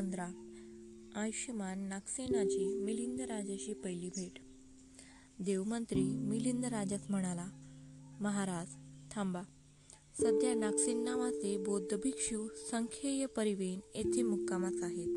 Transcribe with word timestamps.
पंधरा. 0.00 0.28
आयुष्यमान 1.14 1.80
नागसेनाची 1.80 2.74
मिलिंद 2.74 3.20
राजाशी 3.20 3.72
पहिली 3.72 4.08
भेट. 4.08 4.38
देवमंत्री 5.42 6.04
मिलिंद 6.04 6.64
राजास 6.64 7.00
म्हणाला 7.10 7.46
महाराज 8.20 8.66
थांबा. 9.10 9.42
सध्या 10.20 10.54
नागसेन 10.54 11.04
नावाचे 11.04 11.56
बौद्ध 11.58 11.96
भिक्षू 11.96 12.48
संख्येय 12.70 13.26
परिवेन 13.26 13.80
येथे 13.94 14.22
मुक्कामात 14.22 14.82
आहेत. 14.82 15.08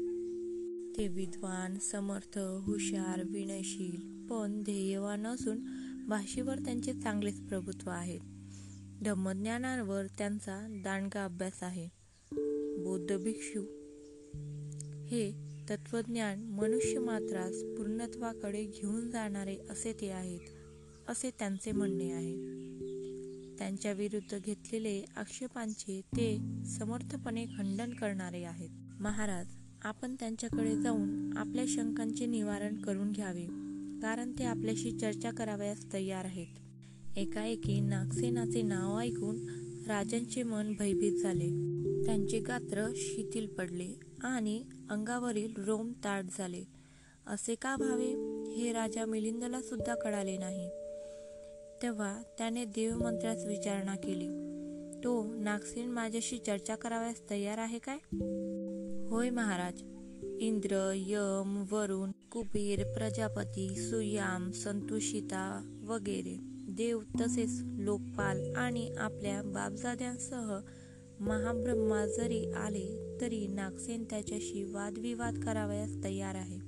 ते 0.97 1.07
विद्वान 1.07 1.79
समर्थ 1.79 2.37
हुशार 2.37 3.21
विनयशील 3.25 4.27
पण 4.27 4.63
ध्येयवान 4.63 5.27
असून 5.27 5.59
भाषेवर 6.07 6.55
त्यांचे 6.55 6.93
चांगलेच 6.93 7.41
प्रभुत्व 7.41 7.89
आहे. 7.89 8.19
धम्मज्ञानांवर 9.01 10.05
त्यांचा 10.17 10.81
दांडगा 10.83 11.25
अभ्यास 11.25 11.63
आहे. 11.63 11.89
बौद्ध 12.83 13.17
भिक्षू 13.17 13.82
हे 15.03 15.31
तत्वज्ञान 15.69 16.43
मनुष्य 16.43 16.99
मात्रास 16.99 17.63
पूर्णत्वाकडे 17.77 18.63
घेऊन 18.63 19.09
जाणारे 19.09 19.57
असे 19.69 19.93
ते 20.01 20.09
आहेत 20.09 20.39
असे 21.07 21.29
त्यांचे 21.39 21.71
म्हणणे 21.71 22.11
आहे. 22.11 22.35
त्यांच्या 23.57 23.91
विरुद्ध 23.91 24.39
घेतलेले 24.39 25.05
आक्षेपांचे 25.15 26.01
ते 26.01 26.37
समर्थपणे 26.65 27.45
खंडन 27.45 27.93
करणारे 27.93 28.43
आहेत. 28.43 28.69
महाराज 28.99 29.47
आपण 29.81 30.15
त्यांच्याकडे 30.15 30.75
जाऊन 30.75 31.37
आपल्या 31.37 31.65
शंकांचे 31.67 32.25
निवारण 32.25 32.81
करून 32.81 33.11
घ्यावे 33.11 33.45
कारण 34.01 34.31
ते 34.39 34.43
आपल्याशी 34.43 34.91
चर्चा 34.91 35.31
करावयास 35.31 35.93
तयार 35.93 36.25
आहेत. 36.25 37.17
एकाएकी 37.17 37.79
नागसेनाचे 37.79 38.61
नाव 38.61 38.99
ऐकून 38.99 39.45
राजांचे 39.87 40.43
मन 40.43 40.73
भयभीत 40.79 41.11
झाले. 41.11 41.49
त्यांचे 42.05 42.39
गात्र 42.39 42.91
शिथिल 42.95 43.47
पडले 43.47 43.87
आणि 44.23 44.63
अंगावरील 44.89 45.53
रोम 45.57 45.91
ताट 45.91 46.25
झाले. 46.37 46.63
असे 47.27 47.55
का 47.55 47.75
भावे 47.75 48.07
हे 48.51 48.71
राजा 48.71 49.05
मिलिंदला 49.05 49.61
सुद्धा 49.61 49.95
कळाले 49.95 50.37
नाही. 50.37 50.69
तेव्हा 51.81 52.21
त्याने 52.37 52.65
देवमंत्र्यास 52.65 53.45
विचारणा 53.45 53.95
केली. 53.95 54.27
तो 55.03 55.33
नागसेन 55.35 55.89
माझ्याशी 55.89 56.37
चर्चा 56.37 56.75
करावयास 56.75 57.29
तयार 57.29 57.57
आहे 57.57 57.79
काय? 57.79 57.97
होय 59.09 59.29
महाराज. 59.29 59.81
इंद्र 60.41 60.91
यम 60.95 61.63
वरुण 61.71 62.11
कुबेर 62.31 62.93
प्रजापती 62.93 63.75
सुयाम 63.75 64.51
संतुषिता 64.51 65.79
वगैरे. 65.87 66.52
देव 66.75 66.99
तसेच 67.21 67.61
लोकपाल 67.63 68.55
आणि 68.55 68.91
आपल्या 68.97 69.41
बापजाद्यांसह 69.41 70.59
महाब्रह्मा 71.19 72.05
जरी 72.05 72.51
आले 72.51 73.17
तरी 73.21 73.47
नागसेन 73.47 74.03
त्याच्याशी 74.09 74.63
वादविवाद 74.63 75.39
करावयास 75.39 76.03
तयार 76.03 76.35
आहे. 76.35 76.59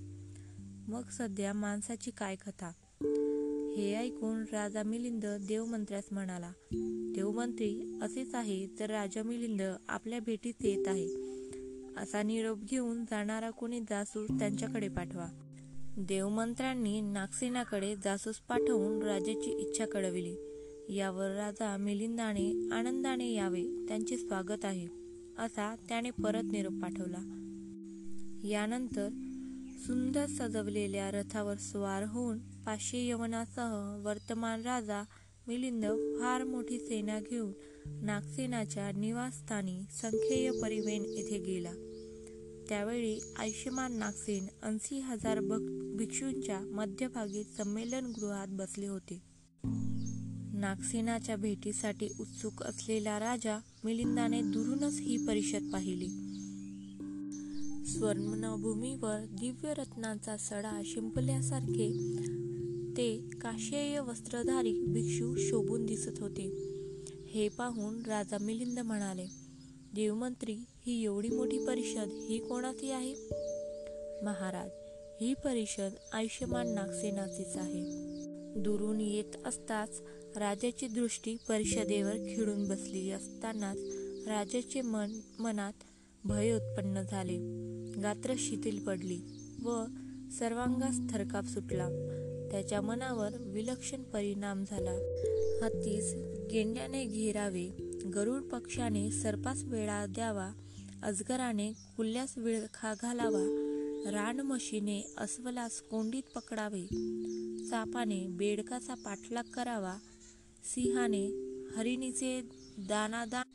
मग 0.88 1.09
सध्या 1.09 1.53
माणसाची 1.53 2.12
काय 2.12 2.36
कथा? 2.36 2.72
हे 3.78 3.95
ऐकून 3.95 4.44
राजा 4.52 4.84
मिलिंद 4.84 5.25
देवमंत्र्यास 5.25 6.03
म्हणाला 6.12 6.52
देवमंत्री 7.16 8.00
असेच 8.02 8.36
आहे 8.36 8.67
तर 8.80 8.90
राजा 8.90 9.23
मिलिंद 9.23 9.62
आपल्या 9.88 10.19
भेटीत 10.19 10.53
येत 10.62 10.88
आहे. 10.88 11.08
असा 11.97 12.23
निरोप 12.23 12.59
घेऊन 12.59 13.03
जाणारा 13.03 13.50
कोणी 13.50 13.80
जासूस 13.80 14.30
त्यांच्याकडे 14.30 14.88
पाठवा. 14.88 15.28
देवमंत्र्यांनी 15.98 17.02
नागसेनाकडे 17.02 17.96
जासूस 17.96 18.36
पाठवून 18.36 19.02
राजाची 19.02 19.52
इच्छा 19.52 19.86
कळविली. 19.86 20.36
यावर 20.96 21.30
राजा 21.36 21.78
मिलिंदाने 21.78 22.70
आनंदाने 22.72 23.32
यावे 23.32 23.86
त्यांचे 23.88 24.18
स्वागत 24.18 24.66
आहे 24.66 24.88
असा 25.40 25.76
त्याने 25.90 26.10
परत 26.10 26.44
निरोप 26.44 26.74
पाठवला. 26.74 27.22
यानंतर 28.48 29.10
सुंदर 29.88 30.26
सजवलेल्या 30.26 31.12
रथावर 31.12 31.56
स्वार 31.56 32.03
होऊन 32.03 32.38
पाचशे 32.38 33.08
यवनासह 33.08 34.02
वर्तमान 34.03 34.62
राजा 34.62 35.03
मिलिंद 35.48 35.86
फार 36.19 36.44
मोठी 36.44 36.80
सेना 36.80 37.19
घेऊन 37.19 37.52
नागसेनाच्या 37.86 38.92
निवासस्थानी 38.92 39.80
संख्येय 39.92 40.52
परिवेन 40.62 41.06
येथे 41.06 41.40
गेला. 41.40 41.72
त्यावेळी 42.70 43.20
आयुष्यमान 43.36 43.94
नागसेन 43.94 44.48
ऐंशी 44.64 45.00
हजार 45.00 45.40
भिक्षूंच्या 45.98 46.59
मध्यभागी 46.59 47.44
संमेलनगृहात 47.44 48.48
बसले 48.50 48.88
होते. 48.88 49.22
नागसेनाच्या 50.53 51.36
भेटीसाठी 51.36 52.08
उत्सुक 52.20 52.64
असलेला 52.64 53.20
राजा 53.20 53.59
मिलिंदाने 53.84 54.42
दुरूनच 54.42 55.00
ही 55.00 55.25
परिषद 55.28 55.70
पाहिली. 55.74 56.08
स्वर्णभूमीवर 57.86 59.25
दिव्य 59.30 59.74
रत्नांचा 59.74 60.38
सडा 60.38 60.81
शिंपल्यासारखे 60.86 62.18
ते 62.98 63.30
काशेय 63.42 64.00
वस्त्रधारी 64.00 64.74
भिक्षू 64.74 65.36
शोभून 65.36 65.86
दिसत 65.86 66.20
होते. 66.20 66.75
हे 67.28 67.50
पाहून 67.50 68.06
राजा 68.06 68.38
मिलिंद 68.42 68.80
म्हणाले 68.80 69.25
देवमंत्री 69.96 70.58
ही 70.85 71.03
एवढी 71.03 71.29
मोठी 71.29 71.66
परिषद 71.66 72.07
ही 72.29 72.38
कोणाची 72.38 72.91
आहे? 72.91 73.13
महाराज 74.23 74.69
ही 75.22 75.34
परिषद 75.34 75.90
आयुष्यमान 76.13 76.73
नागसेनाचीच 76.73 77.56
आहे. 77.56 77.81
दुरून 78.57 79.01
येत 79.01 79.38
असताच 79.45 80.01
राजाची 80.35 80.88
दृष्टी 80.88 81.38
परिषदेवर 81.50 82.13
खिळून 82.13 82.68
बसली 82.68 83.12
असतानाच 83.12 83.78
राजाचे 84.28 84.81
मन 84.81 85.19
मनात 85.40 85.74
भय 86.24 86.51
उत्पन्न 86.51 87.01
झाले. 87.01 87.38
गात्र 88.01 88.34
शिथिल 88.38 88.85
पडली 88.85 89.19
व 89.63 89.84
सर्वांगास 90.40 91.13
थरकाप 91.13 91.45
सुटला. 91.45 91.90
त्याच्या 92.51 92.81
मनावर 92.81 93.29
विलक्षण 93.40 94.03
परिणाम 94.03 94.63
झाला. 94.63 94.91
हत्तीस 95.63 96.13
गेंड्याने 96.51 97.06
घेरावे 97.06 97.69
गरुड 98.16 98.41
पक्षाने 98.41 99.12
सर्पास 99.12 99.63
वेळा 99.63 100.06
द्यावा 100.06 100.51
अजगराने 101.03 101.73
कुल्ल्यास 101.97 102.38
विळखा 102.38 102.94
घालावा. 103.01 103.61
रानमशीने 104.11 105.13
अस्वलास 105.17 105.81
कोंडीत 105.81 106.23
पकडावे. 106.35 106.85
सापाने 107.66 108.28
बेडकाचा 108.28 108.94
पाठलाग 108.94 109.44
करावा. 109.44 109.97
सिंहाने 110.63 111.25
हरिणीचे 111.78 112.41
दानादान 112.78 113.45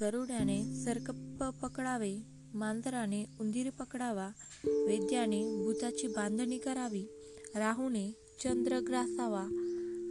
गरुड्याने 0.00 0.84
सरकप 0.84 1.44
पकडावे. 1.44 2.16
मांजराने 2.54 3.24
उंदीर 3.40 3.70
पकडावा. 3.70 4.28
वैद्याने 4.64 5.64
भूताची 5.64 6.06
बांधणी 6.06 6.58
करावी. 6.58 7.06
राहूने 7.54 8.12
चंद्र 8.44 8.80
ग्रासावा. 8.80 9.46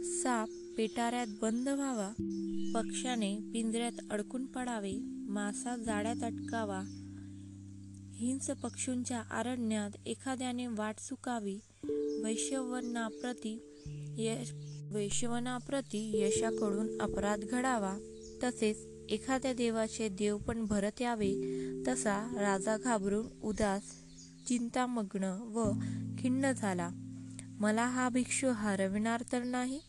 साप 0.04 0.48
पेटाऱ्यात 0.76 1.26
बंद 1.42 1.68
व्हावा. 1.68 2.10
पक्ष्याने 2.74 3.38
पिंजऱ्यात 3.52 3.92
अडकून 4.10 4.46
पडावे. 4.46 5.15
मासा 5.28 5.76
जाड्यात 5.76 6.22
अटकावा. 6.22 6.82
हिंस 8.14 8.50
पक्षूंच्या 8.50 9.20
आरण्यात 9.20 9.90
एखाद्याने 10.06 10.66
वाट 10.66 10.94
चुकावी 10.98 11.58
वैश्यवनाप्रती 12.24 13.74
यश 14.18 14.52
वैश्यवनाप्रती 14.92 16.20
यशाकडून 16.22 17.00
अपराध 17.00 17.40
घडावा. 17.40 17.98
तसेच 18.44 18.76
एखाद्या 19.12 19.52
देवाचे 19.52 20.08
देव 20.08 20.36
पण 20.36 20.64
भरत 20.64 21.02
यावे. 21.02 21.32
तसा 21.88 22.32
राजा 22.40 22.76
घाबरून 22.76 23.26
उदास 23.42 23.82
चिंतामग्न 24.48 25.24
व 25.24 25.72
खिन्न 26.18 26.52
झाला. 26.52 26.88
मला 27.60 27.86
हा 27.86 28.08
भिक्षू 28.08 28.46
हरविणार 28.50 29.22
तर 29.32 29.42
नाही 29.42 29.80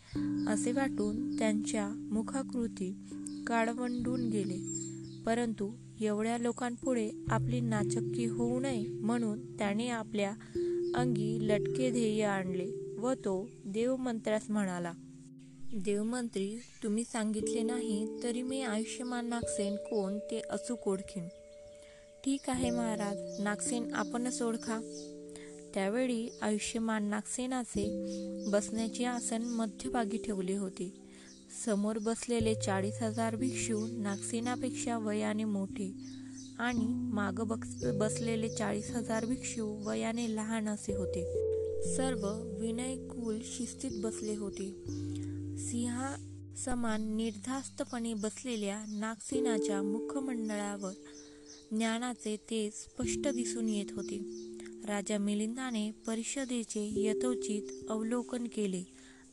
असे 0.48 0.72
वाटून 0.72 1.40
त्यांच्या 1.40 1.88
मुखाकृती 1.88 3.06
काळवंडून 3.48 4.30
गेले. 4.30 4.87
परंतु 5.28 5.72
एवढ्या 6.02 6.38
लोकांपुढे 6.38 7.10
आपली 7.30 7.60
नाचक्की 7.60 8.26
होऊ 8.26 8.60
नये 8.60 8.88
म्हणून 8.88 9.58
त्याने 9.58 9.90
आपल्या 9.90 10.32
अंगी 10.96 11.38
लटके 11.42 11.92
ध्येय 11.92 12.24
आणले 12.24 12.96
व 12.98 13.14
तो 13.14 13.50
देवमंत्र्यास 13.66 14.50
म्हणाला 14.50 14.92
देवमंत्री 15.74 16.60
तुम्ही 16.84 17.04
सांगितले 17.04 17.62
नाही 17.62 18.20
तरी 18.24 18.42
मी 18.42 18.62
आयुष्यमान 18.62 19.26
नागसेन 19.26 19.76
कोण 19.76 20.18
ते 20.18 20.40
अचूक 20.40 20.88
ओळखीन 20.88 21.28
ठीक 22.26 22.50
आहे 22.50 22.70
महाराज 22.70 23.42
नागसेन 23.42 23.94
आपणच 23.94 24.42
ओळखा. 24.42 24.80
त्यावेळी 25.74 26.30
आयुष्यमान 26.42 27.04
नागसेनाचे 27.04 27.86
बसण्याचे 28.52 29.04
आसन 29.04 29.42
मध्यभागी 29.42 30.18
ठेवले 30.18 30.56
होते. 30.58 31.07
समोर 31.66 31.98
बसलेले 31.98 32.56
चाळीस 32.56 33.02
हजार 33.02 33.36
भिक्षू 33.36 33.88
नागसेनापेक्षा 33.88 34.98
वयाने 34.98 35.44
मोठे 35.44 35.94
आणि 36.60 36.86
माग 36.88 37.34
बसलेले 37.98 38.50
चाळीस 38.50 38.92
हजार 38.92 39.26
भिक्षू 39.26 39.88
वयाने 39.88 40.36
लहान 40.36 40.70
असे 40.70 40.96
होते. 40.96 41.24
सर्व 41.96 42.28
विनयकुल 42.60 43.40
शिस्तीत 43.44 43.92
बसले 43.94 44.36
होते. 44.36 44.70
सिंहा 45.58 46.16
समान 46.66 47.16
निर्धास्तपणे 47.16 48.14
बसलेल्या 48.14 48.86
नागसेनाच्या 48.88 49.82
मुखमंडळावर 49.82 50.92
ज्ञानाचे 51.72 52.38
तेज 52.50 52.74
स्पष्ट 52.74 53.28
दिसून 53.28 53.70
येत 53.70 53.86
होते. 53.92 54.18
राजा 54.88 55.18
मिलिंदाने 55.18 55.92
परिषदेचे 55.92 56.94
यथोचित 57.02 57.90
अवलोकन 57.90 58.48
केले. 58.48 58.84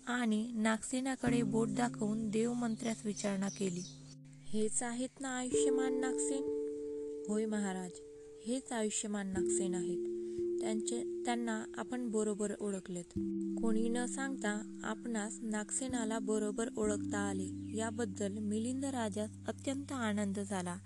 आणि 0.07 0.53
नागसेनाकडे 0.55 1.43
बोट 1.43 1.69
दाखवून 1.69 2.31
देवमंत्र्यास 2.31 2.97
विचारणा 3.05 3.49
केली. 3.49 3.83
हेच 4.49 4.83
आहेत 4.83 5.21
ना 5.21 5.29
आयुष्यमान 5.29 6.01
नागसेन 6.01 6.61
होय 7.29 7.47
महाराज 7.47 7.91
हेच 8.47 8.73
आयुष्यमान 8.73 9.27
नागसेन 9.27 9.75
आहेत 9.75 10.15
त्यांचे 10.61 11.23
त्यांना 11.25 11.65
आपण 11.77 12.11
बरोबर 12.11 12.53
ओळखलेत. 12.61 13.19
कोणी 13.63 13.89
न 13.89 14.07
सांगता 14.07 14.81
आपणास 14.85 15.39
नागसेनाला 15.43 16.19
बरोबर 16.19 16.69
ओळखता 16.77 17.19
आले 17.19 17.77
याबद्दल 17.77 18.39
मिलिंद 18.39 18.85
राजास 18.85 19.31
अत्यंत 19.49 19.93
आनंद 19.93 20.41
झाला. 20.41 20.77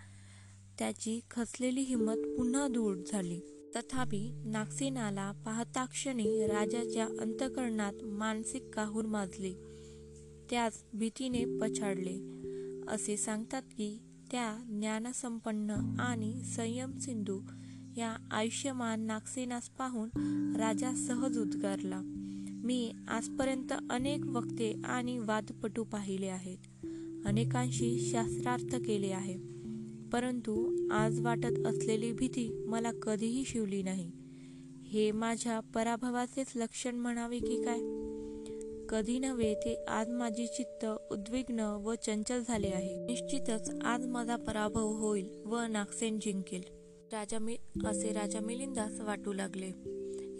त्याची 0.78 1.20
खचलेली 1.30 1.80
हिंमत 1.80 2.36
पुन्हा 2.36 2.68
दूर 2.68 2.96
झाली. 3.12 3.40
तथापि 3.76 4.42
नागसेनाला 4.44 5.32
पाहता 5.32 5.84
क्षणी 5.84 6.46
राजाच्या 6.46 7.08
अंतकरणात 7.20 7.92
मानसिक 8.02 8.74
काहूर 8.74 9.04
माजले. 9.04 9.52
त्यास 10.50 10.84
भीतीने 10.92 11.44
पछाडले. 11.58 12.38
असे 12.88 13.16
सांगतात 13.16 13.62
की 13.62 13.98
त्या 14.30 14.58
ज्ञानसंपन्न 14.68 15.70
आणि 15.98 16.42
संयम 16.42 16.98
सिंधू 16.98 17.40
या 17.96 18.16
आयुष्यमान 18.30 19.00
नागसेनास 19.00 19.68
पाहून 19.68 20.08
राजा 20.56 20.94
सहज 20.94 21.38
उद्गारला. 21.38 22.00
मी 22.64 22.92
आजपर्यंत 23.08 23.72
अनेक 23.90 24.26
वक्ते 24.26 24.82
आणि 24.84 25.18
वादपटू 25.18 25.84
पाहिले 25.84 26.26
आहेत. 26.26 26.58
अनेकांशी 27.26 28.08
शास्त्रार्थ 28.12 28.76
केले 28.76 29.10
आहे. 29.10 29.57
परंतु 30.12 30.76
आज 30.92 31.20
वाटत 31.20 31.66
असलेली 31.66 32.12
भीती 32.12 32.64
मला 32.66 32.92
कधीही 32.92 33.44
शिवली 33.44 33.82
नाही. 33.82 34.10
हे 34.86 35.12
माझ्या 35.12 35.60
पराभवाचेच 35.60 36.46
लक्षण 36.56 36.94
म्हणावे 36.96 37.38
की 37.38 37.62
काय? 37.64 37.78
कधी 38.88 39.18
नव्हे 39.18 39.54
ते 39.54 39.84
आज 39.88 40.08
माझे 40.08 40.46
चित्त 40.46 40.86
उद्विग्न 41.10 41.60
व 41.60 41.94
चंचल 41.94 42.42
झाले 42.48 42.68
आहे. 42.68 43.06
निश्चितच 43.06 43.70
आज 43.84 44.06
माझा 44.06 44.36
पराभव 44.36 44.86
होईल 44.86 45.28
व 45.46 45.58
नागसेन 45.60 46.18
जिंकेल. 46.18 46.62
राजा 47.12 47.38
मी 47.38 47.56
असे 47.86 48.12
राजा 48.12 48.40
मिलिंदास 48.40 49.00
वाटू 49.00 49.32
लागले. 49.32 49.70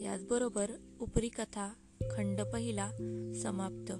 याचबरोबर 0.05 0.70
उपरी 1.00 1.29
कथा 1.29 1.73
खंड 2.11 2.41
पहिला 2.41 2.91
समाप्त. 3.43 3.93